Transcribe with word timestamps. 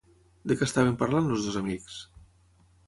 De 0.51 0.57
què 0.61 0.65
estaven 0.69 0.97
parlant 1.03 1.31
els 1.37 1.47
dos 1.49 1.61
amics? 1.63 2.03